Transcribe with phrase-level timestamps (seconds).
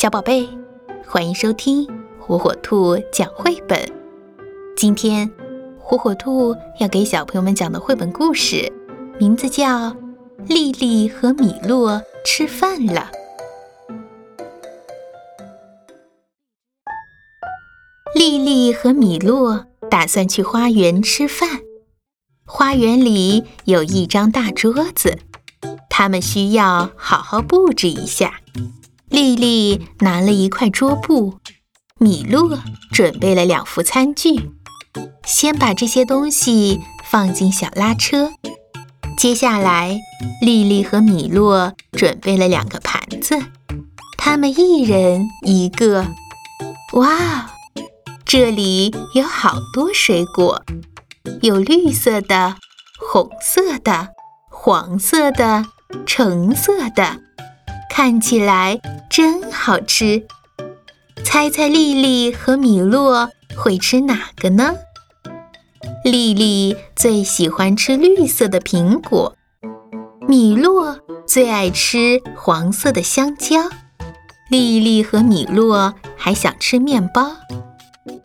[0.00, 0.48] 小宝贝，
[1.06, 1.86] 欢迎收听
[2.18, 3.78] 火火兔讲绘本。
[4.74, 5.30] 今天，
[5.78, 8.72] 火火兔要给小朋友们讲的绘本故事，
[9.18, 9.90] 名字叫
[10.48, 13.10] 《丽丽和米洛吃饭了》。
[18.14, 21.60] 丽丽和米洛打算去花园吃饭，
[22.46, 25.18] 花园里有一张大桌子，
[25.90, 28.39] 他们需要好好布置一下。
[29.10, 31.40] 丽丽拿了一块桌布，
[31.98, 32.60] 米洛
[32.92, 34.50] 准备了两副餐具。
[35.24, 38.30] 先把这些东西放进小拉车。
[39.18, 39.98] 接下来，
[40.40, 43.38] 丽丽和米洛准备了两个盘子，
[44.16, 46.06] 他们一人一个。
[46.92, 47.50] 哇，
[48.24, 50.62] 这里有好多水果，
[51.42, 52.56] 有绿色的、
[52.98, 54.08] 红色的、
[54.48, 55.66] 黄色的、
[56.06, 57.18] 橙色的。
[57.92, 60.24] 看起来真好吃，
[61.24, 64.76] 猜猜丽丽和米洛会吃哪个呢？
[66.04, 69.34] 丽丽最喜欢吃绿色的苹果，
[70.28, 73.68] 米洛最爱吃黄色的香蕉。
[74.48, 77.32] 丽丽和米洛还想吃面包，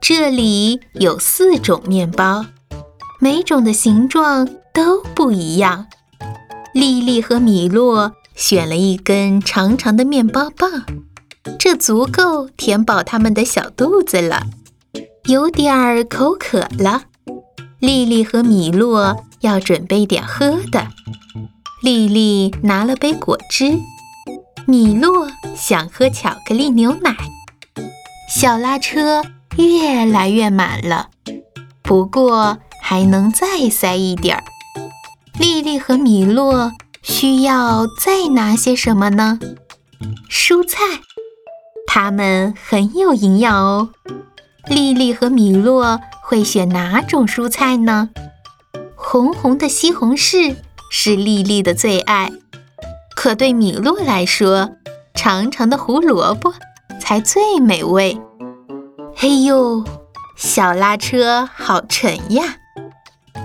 [0.00, 2.44] 这里有四种面包，
[3.20, 5.86] 每种的形状都不一样。
[6.74, 8.12] 丽丽和米洛。
[8.34, 10.84] 选了一根长长的面包棒，
[11.58, 14.46] 这足够填饱他们的小肚子了。
[15.26, 17.02] 有点儿口渴了，
[17.78, 20.88] 丽丽和米洛要准备点喝的。
[21.82, 23.78] 丽丽拿了杯果汁，
[24.66, 27.14] 米洛想喝巧克力牛奶。
[28.28, 29.22] 小拉车
[29.56, 31.10] 越来越满了，
[31.82, 34.44] 不过还能再塞一点儿。
[35.38, 36.72] 丽丽和米洛。
[37.02, 39.38] 需要再拿些什么呢？
[40.30, 40.78] 蔬菜，
[41.86, 43.90] 它们很有营养哦。
[44.68, 48.10] 丽丽和米洛会选哪种蔬菜呢？
[48.96, 50.56] 红红的西红柿
[50.90, 52.30] 是丽丽的最爱，
[53.16, 54.70] 可对米洛来说，
[55.12, 56.54] 长长的胡萝卜
[57.00, 58.20] 才最美味。
[59.14, 59.84] 嘿呦，
[60.36, 62.56] 小拉车好沉呀！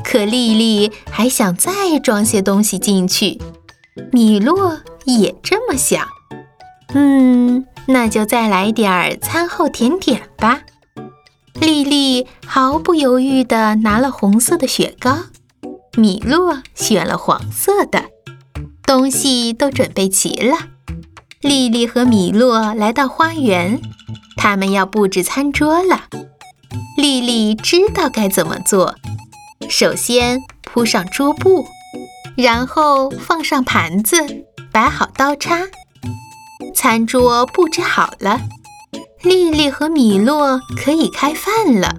[0.09, 3.41] 可丽丽还想再装些东西进去，
[4.13, 6.07] 米洛也这么想。
[6.93, 10.61] 嗯，那就再来点儿餐后甜点吧。
[11.55, 15.17] 丽丽毫不犹豫地拿了红色的雪糕，
[15.97, 18.05] 米洛选了黄色的。
[18.85, 20.55] 东西都准备齐了，
[21.41, 23.81] 丽丽和米洛来到花园，
[24.37, 26.05] 他们要布置餐桌了。
[26.95, 28.95] 丽丽知道该怎么做。
[29.69, 31.67] 首先铺上桌布，
[32.35, 34.17] 然后放上盘子，
[34.71, 35.59] 摆好刀叉。
[36.73, 38.39] 餐桌布置好了，
[39.23, 41.97] 丽丽和米洛可以开饭了。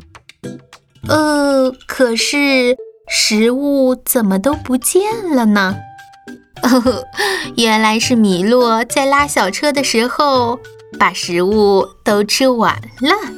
[1.09, 2.77] 呃，可是
[3.09, 5.03] 食物怎么都不见
[5.35, 5.77] 了呢？
[6.63, 7.05] 哦，
[7.57, 10.59] 原来是米洛在拉小车的时候
[10.99, 13.38] 把食物都吃完了。